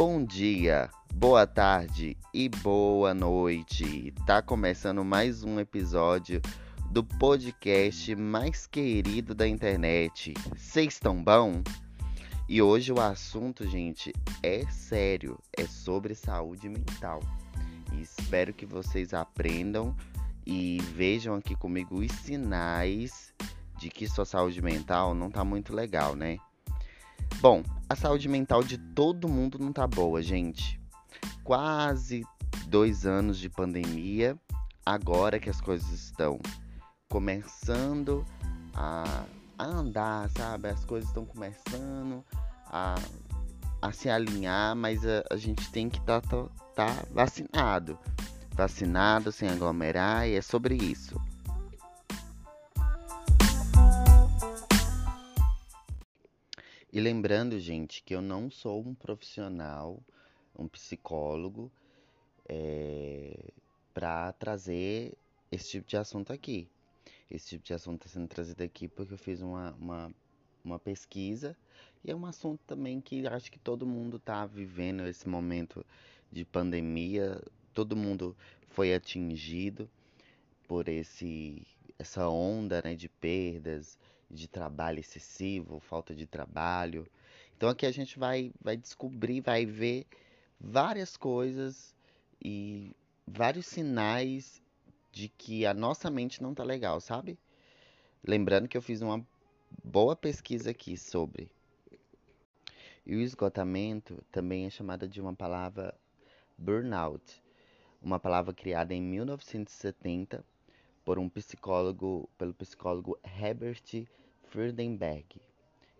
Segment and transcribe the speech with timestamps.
[0.00, 4.14] Bom dia, boa tarde e boa noite.
[4.26, 6.40] Tá começando mais um episódio
[6.90, 10.32] do podcast mais querido da internet.
[10.56, 11.62] Vocês estão bom?
[12.48, 14.10] E hoje o assunto, gente,
[14.42, 17.20] é sério, é sobre saúde mental.
[17.92, 19.94] E espero que vocês aprendam
[20.46, 23.34] e vejam aqui comigo os sinais
[23.78, 26.38] de que sua saúde mental não tá muito legal, né?
[27.40, 30.78] Bom, a saúde mental de todo mundo não tá boa, gente.
[31.42, 32.22] Quase
[32.68, 34.38] dois anos de pandemia,
[34.84, 36.38] agora que as coisas estão
[37.08, 38.26] começando
[38.74, 39.24] a,
[39.58, 40.68] andar, sabe?
[40.68, 42.22] As coisas estão começando
[42.66, 42.96] a,
[43.80, 46.44] a se alinhar, mas a, a gente tem que estar tá,
[46.74, 47.98] tá, tá vacinado.
[48.54, 51.18] Vacinado, sem aglomerar, e é sobre isso.
[57.00, 60.02] E lembrando, gente, que eu não sou um profissional,
[60.54, 61.72] um psicólogo,
[62.46, 63.54] é,
[63.94, 65.16] para trazer
[65.50, 66.68] esse tipo de assunto aqui.
[67.30, 70.14] Esse tipo de assunto está sendo trazido aqui porque eu fiz uma, uma,
[70.62, 71.56] uma pesquisa
[72.04, 75.82] e é um assunto também que acho que todo mundo está vivendo esse momento
[76.30, 77.42] de pandemia,
[77.72, 78.36] todo mundo
[78.68, 79.88] foi atingido
[80.68, 81.66] por esse
[81.98, 83.98] essa onda né, de perdas,
[84.30, 87.06] de trabalho excessivo, falta de trabalho.
[87.56, 90.06] Então aqui a gente vai, vai descobrir, vai ver
[90.60, 91.94] várias coisas
[92.42, 92.94] e
[93.26, 94.62] vários sinais
[95.12, 97.38] de que a nossa mente não tá legal, sabe?
[98.22, 99.26] Lembrando que eu fiz uma
[99.82, 101.50] boa pesquisa aqui sobre.
[103.04, 105.94] E o esgotamento também é chamada de uma palavra
[106.56, 107.42] burnout,
[108.00, 110.44] uma palavra criada em 1970
[111.04, 114.06] por um psicólogo, pelo psicólogo Herbert
[114.44, 115.40] Freudenberg,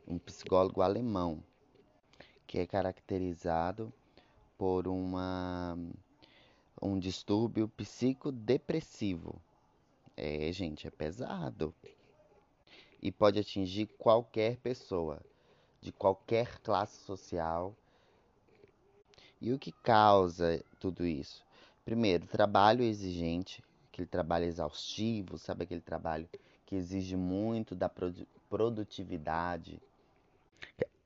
[0.06, 1.42] um psicólogo alemão,
[2.46, 3.92] que é caracterizado
[4.58, 5.78] por uma,
[6.82, 9.40] um distúrbio psicodepressivo.
[10.16, 11.74] É, gente, é pesado.
[13.00, 15.22] E pode atingir qualquer pessoa,
[15.80, 17.74] de qualquer classe social.
[19.40, 21.42] E o que causa tudo isso?
[21.84, 23.64] Primeiro, trabalho exigente,
[24.00, 26.28] aquele trabalho exaustivo, sabe aquele trabalho
[26.64, 27.90] que exige muito da
[28.48, 29.80] produtividade.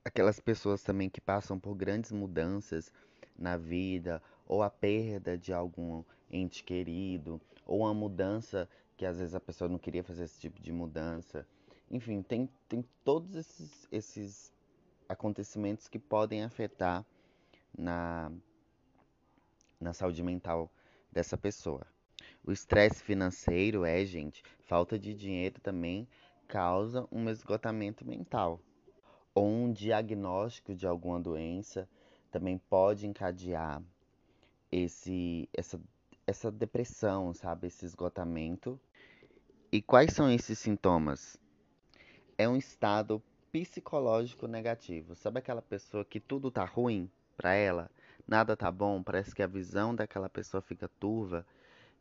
[0.03, 2.91] Aquelas pessoas também que passam por grandes mudanças
[3.37, 9.35] na vida, ou a perda de algum ente querido, ou uma mudança que às vezes
[9.35, 11.45] a pessoa não queria fazer esse tipo de mudança.
[11.91, 14.53] Enfim, tem, tem todos esses, esses
[15.09, 17.05] acontecimentos que podem afetar
[17.77, 18.31] na,
[19.79, 20.71] na saúde mental
[21.11, 21.85] dessa pessoa.
[22.47, 26.07] O estresse financeiro é, gente, falta de dinheiro também
[26.47, 28.61] causa um esgotamento mental.
[29.33, 31.89] Ou um diagnóstico de alguma doença
[32.29, 33.81] também pode encadear
[34.71, 35.81] esse, essa,
[36.27, 37.65] essa depressão, sabe?
[37.65, 38.79] Esse esgotamento.
[39.71, 41.37] E quais são esses sintomas?
[42.37, 45.15] É um estado psicológico negativo.
[45.15, 47.89] Sabe aquela pessoa que tudo tá ruim para ela?
[48.27, 51.43] Nada tá bom, parece que a visão daquela pessoa fica turva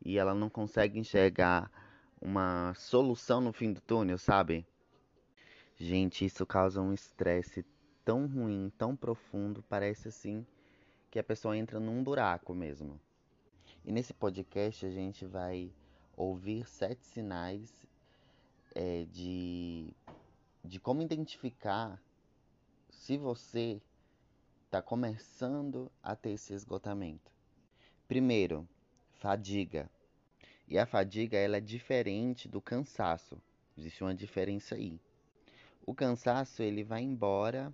[0.05, 1.71] e ela não consegue enxergar
[2.21, 4.67] uma solução no fim do túnel, sabe?
[5.77, 7.65] Gente, isso causa um estresse
[8.05, 10.47] tão ruim, tão profundo, parece assim
[11.11, 13.01] que a pessoa entra num buraco mesmo.
[13.85, 15.73] E nesse podcast a gente vai
[16.17, 17.87] ouvir sete sinais
[18.75, 19.93] é, de,
[20.65, 22.01] de como identificar
[22.91, 23.81] se você
[24.65, 27.31] está começando a ter esse esgotamento.
[28.09, 28.69] Primeiro,
[29.21, 29.91] fadiga.
[30.67, 33.41] E a fadiga ela é diferente do cansaço.
[33.77, 34.99] Existe uma diferença aí.
[35.87, 37.73] O cansaço ele vai embora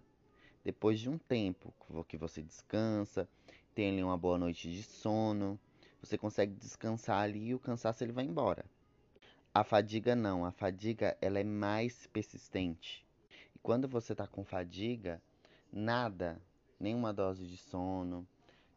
[0.65, 1.73] depois de um tempo
[2.06, 3.28] que você descansa,
[3.75, 5.59] tem ali uma boa noite de sono,
[6.03, 8.65] você consegue descansar ali e o cansaço ele vai embora.
[9.55, 13.04] A fadiga não, a fadiga ela é mais persistente.
[13.54, 15.21] E quando você está com fadiga,
[15.72, 16.41] nada,
[16.78, 18.27] nenhuma dose de sono,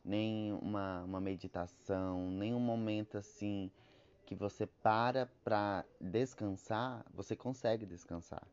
[0.03, 3.71] nem uma, uma meditação, nem um momento assim
[4.25, 8.45] que você para para descansar, você consegue descansar.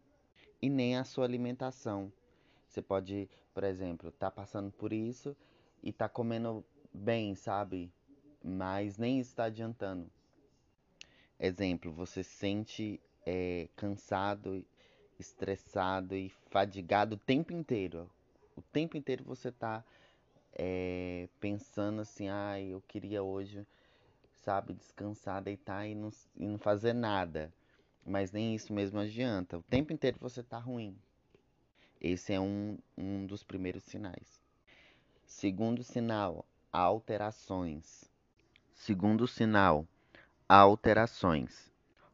[0.61, 2.13] E nem a sua alimentação.
[2.69, 5.37] Você pode, por exemplo, tá passando por isso
[5.83, 7.91] e tá comendo bem, sabe?
[8.43, 10.11] Mas nem está adiantando.
[11.39, 14.65] Exemplo, você se sente é, cansado,
[15.19, 18.11] estressado e fadigado o tempo inteiro.
[18.57, 19.85] O tempo inteiro você está
[20.53, 23.67] é, pensando assim, ah, eu queria hoje
[24.41, 27.53] sabe, descansar, deitar e não, e não fazer nada.
[28.05, 29.59] Mas nem isso mesmo adianta.
[29.59, 30.97] O tempo inteiro você tá ruim.
[32.01, 34.41] Esse é um, um dos primeiros sinais.
[35.27, 38.11] Segundo sinal, alterações.
[38.75, 39.87] Segundo sinal,
[40.49, 41.71] alterações.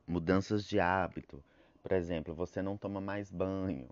[0.07, 1.43] Mudanças de hábito.
[1.83, 3.89] Por exemplo, você não toma mais banho.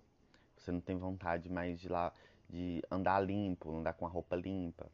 [0.57, 2.11] Você não tem vontade mais de lá
[2.49, 4.91] de andar limpo, andar com a roupa limpa.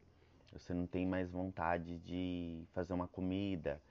[0.51, 3.81] Você não tem mais vontade de fazer uma comida.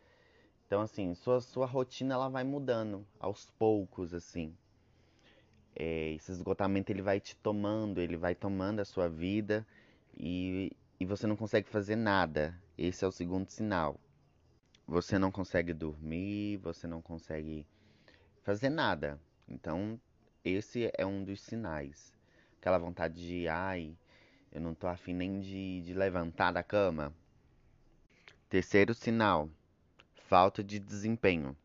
[0.66, 4.54] Então assim, sua sua rotina ela vai mudando aos poucos assim.
[5.74, 9.66] É, esse esgotamento ele vai te tomando, ele vai tomando a sua vida
[10.16, 12.54] e, e você não consegue fazer nada.
[12.76, 13.98] Esse é o segundo sinal.
[14.86, 17.66] Você não consegue dormir, você não consegue
[18.42, 19.20] fazer nada.
[19.48, 20.00] Então,
[20.44, 22.12] esse é um dos sinais.
[22.58, 23.96] Aquela vontade de, ai,
[24.52, 27.14] eu não tô afim nem de, de levantar da cama.
[28.49, 29.49] Terceiro sinal,
[30.29, 31.56] falta de desempenho.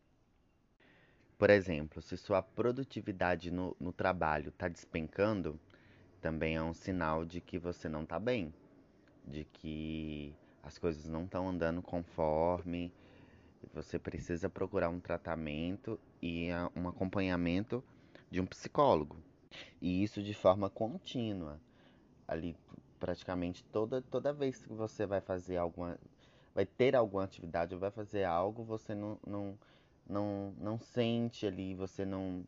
[1.36, 5.58] Por exemplo, se sua produtividade no, no trabalho está despencando,
[6.20, 8.54] também é um sinal de que você não está bem,
[9.26, 12.92] de que as coisas não estão andando conforme,
[13.74, 17.84] você precisa procurar um tratamento e um acompanhamento
[18.30, 19.16] de um psicólogo.
[19.80, 21.60] E isso de forma contínua.
[22.26, 22.56] Ali
[22.98, 25.98] praticamente toda toda vez que você vai fazer alguma
[26.54, 29.58] vai ter alguma atividade ou vai fazer algo, você não, não
[30.08, 32.44] não não sente ali, você não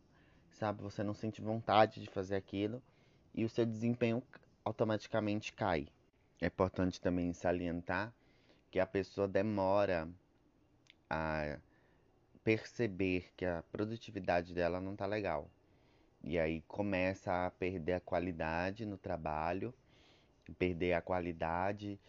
[0.51, 2.81] sabe, você não sente vontade de fazer aquilo
[3.33, 4.23] e o seu desempenho
[4.65, 5.87] automaticamente cai.
[6.41, 8.13] É importante também salientar
[8.71, 10.07] que a pessoa demora
[11.09, 11.57] a
[12.43, 15.49] perceber que a produtividade dela não está legal.
[16.23, 19.73] E aí começa a perder a qualidade no trabalho,
[20.57, 21.99] perder a qualidade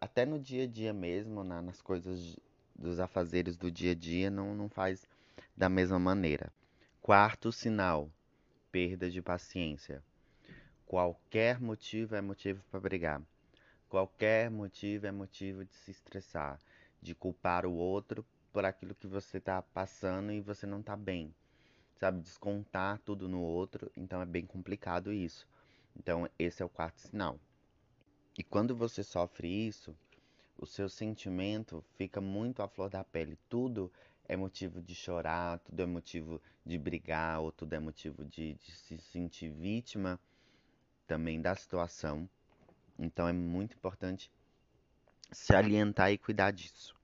[0.00, 2.36] até no dia a dia mesmo, na, nas coisas
[2.74, 5.06] dos afazeres do dia a dia, não, não faz
[5.56, 6.52] da mesma maneira.
[7.02, 8.08] Quarto sinal:
[8.70, 10.02] perda de paciência.
[10.86, 13.22] Qualquer motivo é motivo para brigar.
[13.88, 16.58] Qualquer motivo é motivo de se estressar,
[17.02, 21.34] de culpar o outro por aquilo que você está passando e você não está bem.
[21.98, 25.48] Sabe, descontar tudo no outro, então é bem complicado isso.
[25.96, 27.38] Então, esse é o quarto sinal.
[28.38, 29.96] E quando você sofre isso,
[30.56, 33.36] o seu sentimento fica muito à flor da pele.
[33.48, 33.92] Tudo
[34.28, 38.72] é motivo de chorar, tudo é motivo de brigar, ou tudo é motivo de, de
[38.72, 40.20] se sentir vítima
[41.06, 42.28] também da situação.
[42.96, 44.30] Então é muito importante
[45.32, 46.94] se alientar e cuidar disso.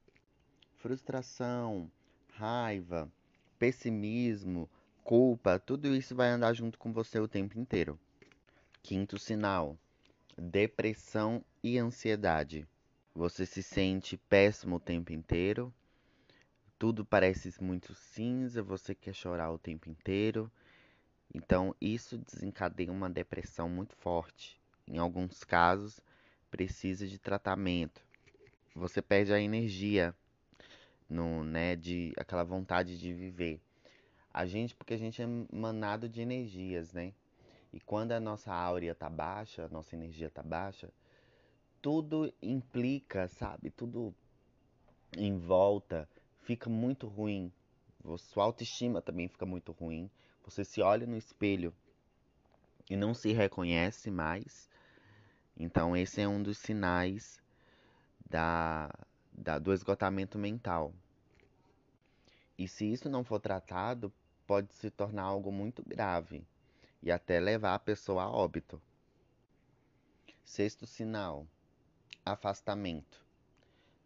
[0.76, 1.91] Frustração,
[2.35, 3.11] raiva,
[3.58, 4.69] pessimismo,
[5.05, 7.97] culpa, tudo isso vai andar junto com você o tempo inteiro.
[8.83, 9.79] Quinto sinal:
[10.37, 12.67] depressão e ansiedade.
[13.15, 15.73] Você se sente péssimo o tempo inteiro,
[16.77, 20.51] tudo parece muito cinza, você quer chorar o tempo inteiro,
[21.35, 24.61] então, isso desencadeia uma depressão muito forte.
[24.87, 26.01] Em alguns casos,
[26.49, 28.05] precisa de tratamento.
[28.75, 30.15] Você perde a energia,
[31.09, 33.61] no, né, de aquela vontade de viver.
[34.35, 37.15] A gente, porque a gente é manado de energias, né?
[37.73, 40.93] E quando a nossa áurea tá baixa, a nossa energia tá baixa,
[41.81, 43.71] tudo implica, sabe?
[43.71, 44.13] Tudo
[45.17, 46.09] em volta
[46.41, 47.53] fica muito ruim.
[48.19, 50.11] Sua autoestima também fica muito ruim.
[50.45, 51.73] Você se olha no espelho
[52.91, 54.69] e não se reconhece mais.
[55.56, 57.41] Então, esse é um dos sinais
[58.29, 58.91] da,
[59.32, 60.93] da, do esgotamento mental.
[62.58, 64.13] E se isso não for tratado,
[64.46, 66.44] pode se tornar algo muito grave
[67.03, 68.81] e até levar a pessoa a óbito.
[70.44, 71.46] Sexto sinal:
[72.24, 73.24] afastamento.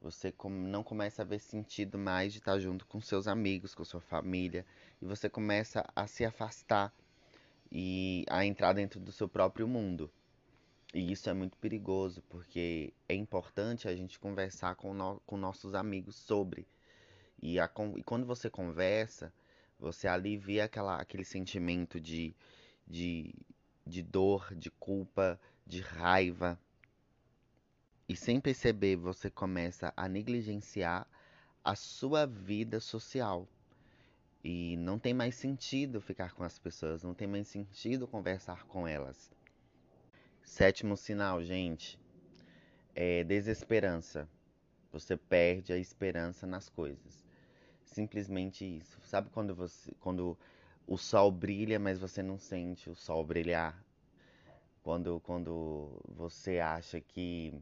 [0.01, 4.01] Você não começa a ver sentido mais de estar junto com seus amigos, com sua
[4.01, 4.65] família,
[5.03, 6.95] e você começa a se afastar
[7.71, 10.11] e a entrar dentro do seu próprio mundo.
[10.95, 15.75] E isso é muito perigoso, porque é importante a gente conversar com, no, com nossos
[15.75, 16.67] amigos sobre.
[17.43, 19.33] E, a, e, quando você conversa,
[19.79, 22.35] você alivia aquela, aquele sentimento de,
[22.87, 23.35] de,
[23.87, 26.59] de dor, de culpa, de raiva,
[28.09, 31.07] e sem perceber, você começa a negligenciar
[31.63, 33.47] a sua vida social.
[34.43, 38.89] E não tem mais sentido ficar com as pessoas, não tem mais sentido conversar com
[38.89, 39.31] elas.
[40.43, 42.01] Sétimo sinal, gente,
[42.95, 44.27] é desesperança.
[44.91, 47.28] Você perde a esperança nas coisas.
[47.99, 48.97] Simplesmente isso.
[49.03, 50.39] Sabe quando você quando
[50.87, 53.77] o sol brilha, mas você não sente o sol brilhar?
[54.85, 57.53] Quando quando você acha que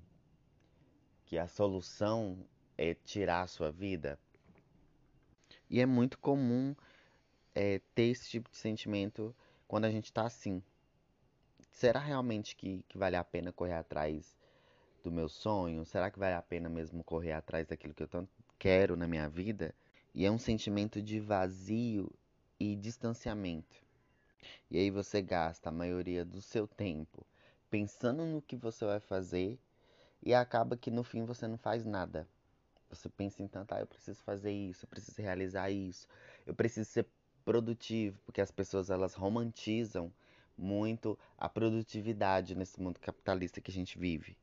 [1.24, 2.36] que a solução
[2.76, 4.18] é tirar a sua vida.
[5.70, 6.76] E é muito comum
[7.54, 9.34] é, ter esse tipo de sentimento
[9.66, 10.62] quando a gente está assim.
[11.70, 14.36] Será realmente que, que vale a pena correr atrás
[15.02, 15.86] do meu sonho?
[15.86, 19.30] Será que vale a pena mesmo correr atrás daquilo que eu tanto quero na minha
[19.30, 19.74] vida?
[20.16, 22.10] E é um sentimento de vazio
[22.58, 23.76] e distanciamento.
[24.70, 27.26] E aí você gasta a maioria do seu tempo
[27.68, 29.58] pensando no que você vai fazer
[30.22, 32.26] e acaba que no fim você não faz nada.
[32.88, 36.08] Você pensa em tanto, ah, eu preciso fazer isso, eu preciso realizar isso,
[36.46, 37.06] eu preciso ser
[37.44, 40.10] produtivo, porque as pessoas elas romantizam
[40.56, 44.34] muito a produtividade nesse mundo capitalista que a gente vive.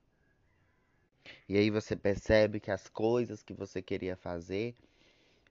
[1.49, 4.75] E aí você percebe que as coisas que você queria fazer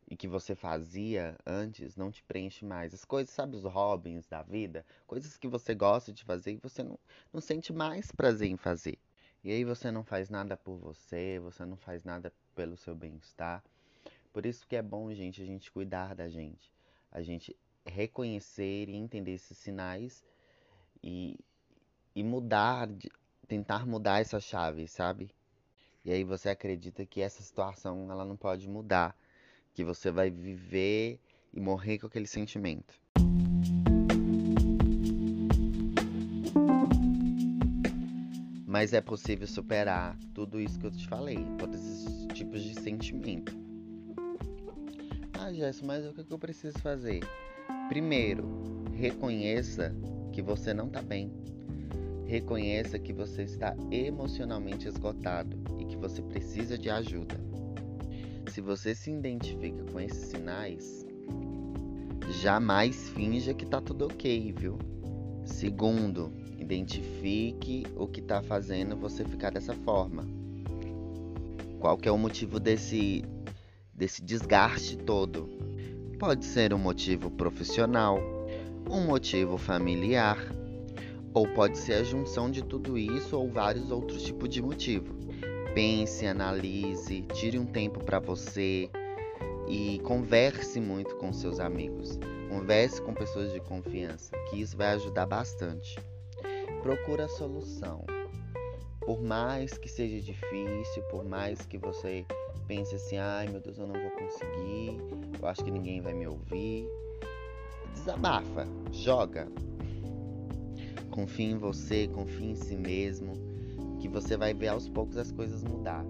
[0.09, 2.93] e que você fazia antes não te preenche mais.
[2.93, 6.83] As coisas, sabe, os hobbies da vida, coisas que você gosta de fazer e você
[6.83, 6.99] não,
[7.33, 8.99] não sente mais prazer em fazer.
[9.45, 13.63] E aí você não faz nada por você, você não faz nada pelo seu bem-estar.
[14.33, 16.73] Por isso que é bom, gente, a gente cuidar da gente.
[17.11, 20.25] A gente reconhecer e entender esses sinais
[21.03, 21.39] e,
[22.15, 22.89] e mudar,
[23.49, 25.35] tentar mudar essa chave, sabe?
[26.05, 29.17] E aí você acredita que essa situação ela não pode mudar,
[29.75, 31.19] que você vai viver
[31.53, 32.95] e morrer com aquele sentimento.
[38.67, 43.55] Mas é possível superar tudo isso que eu te falei, todos esses tipos de sentimento.
[45.39, 47.21] Ah, Jéssica, mas o que eu preciso fazer?
[47.89, 49.95] Primeiro, reconheça
[50.33, 51.31] que você não está bem.
[52.25, 57.39] Reconheça que você está emocionalmente esgotado e que você precisa de ajuda.
[58.53, 61.07] Se você se identifica com esses sinais,
[62.43, 64.79] jamais finja que está tudo ok, viu?
[65.45, 66.31] Segundo,
[66.63, 70.25] Identifique o que está fazendo você ficar dessa forma.
[71.81, 73.25] Qual que é o motivo desse,
[73.93, 75.51] desse desgaste todo?
[76.21, 78.21] Pode ser um motivo profissional,
[78.89, 80.39] um motivo familiar,
[81.35, 85.32] ou pode ser a junção de tudo isso ou vários outros tipos de motivo.
[85.75, 88.91] Pense, analise, tire um tempo para você
[89.69, 92.19] e converse muito com seus amigos.
[92.49, 95.97] Converse com pessoas de confiança, que isso vai ajudar bastante
[96.83, 98.05] procura a solução.
[99.01, 102.27] Por mais que seja difícil, por mais que você
[102.67, 104.99] pense assim, ai meu Deus, eu não vou conseguir,
[105.41, 106.87] eu acho que ninguém vai me ouvir.
[107.95, 109.49] Desabafa, joga.
[111.11, 113.35] Confie em você, confie em si mesmo,
[114.03, 116.05] que você vai ver aos poucos as coisas mudar.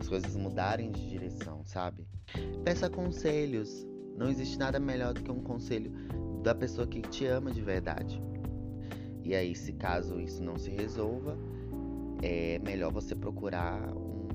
[0.00, 2.08] As coisas mudarem de direção, sabe?
[2.64, 3.86] Peça conselhos.
[4.16, 5.92] Não existe nada melhor do que um conselho
[6.42, 8.18] da pessoa que te ama de verdade.
[9.22, 11.36] E aí, se caso isso não se resolva,
[12.22, 14.26] é melhor você procurar um,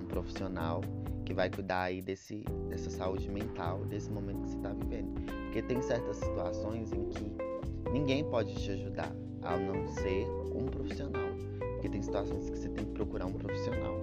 [0.00, 0.80] um profissional
[1.26, 5.12] que vai cuidar aí desse, dessa saúde mental, desse momento que você está vivendo.
[5.42, 7.36] Porque tem certas situações em que
[7.92, 9.12] ninguém pode te ajudar,
[9.42, 11.27] a não ser um profissional.
[11.78, 13.96] Porque tem situações que você tem que procurar um profissional.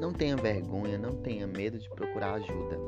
[0.00, 2.78] Não tenha vergonha, não tenha medo de procurar ajuda.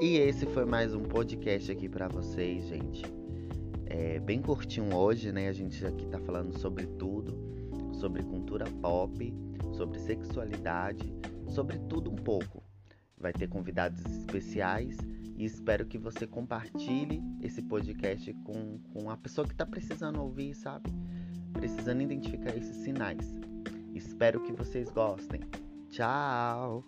[0.00, 3.16] E esse foi mais um podcast aqui para vocês, gente
[3.96, 5.48] é, bem curtinho hoje, né?
[5.48, 7.34] A gente aqui tá falando sobre tudo,
[7.94, 9.34] sobre cultura pop,
[9.72, 11.14] sobre sexualidade,
[11.48, 12.62] sobre tudo um pouco.
[13.16, 14.98] Vai ter convidados especiais
[15.36, 20.54] e espero que você compartilhe esse podcast com, com a pessoa que está precisando ouvir,
[20.54, 20.90] sabe?
[21.56, 23.34] precisando identificar esses sinais.
[23.94, 25.40] Espero que vocês gostem.
[25.90, 26.84] Tchau!